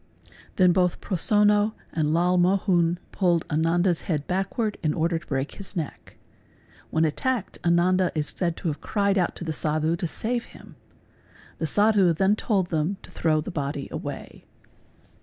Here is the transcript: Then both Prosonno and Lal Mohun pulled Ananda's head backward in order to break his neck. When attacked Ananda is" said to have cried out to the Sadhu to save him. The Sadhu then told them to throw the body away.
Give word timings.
Then 0.55 0.71
both 0.73 0.99
Prosonno 0.99 1.73
and 1.93 2.11
Lal 2.11 2.35
Mohun 2.35 2.97
pulled 3.11 3.45
Ananda's 3.51 4.01
head 4.09 4.25
backward 4.25 4.79
in 4.81 4.95
order 4.95 5.19
to 5.19 5.27
break 5.27 5.51
his 5.51 5.75
neck. 5.75 6.17
When 6.89 7.05
attacked 7.05 7.59
Ananda 7.63 8.11
is" 8.15 8.29
said 8.29 8.57
to 8.57 8.69
have 8.69 8.81
cried 8.81 9.19
out 9.19 9.35
to 9.35 9.43
the 9.43 9.53
Sadhu 9.53 9.95
to 9.97 10.07
save 10.07 10.45
him. 10.45 10.75
The 11.59 11.67
Sadhu 11.67 12.13
then 12.13 12.35
told 12.35 12.71
them 12.71 12.97
to 13.03 13.11
throw 13.11 13.41
the 13.41 13.51
body 13.51 13.87
away. 13.91 14.45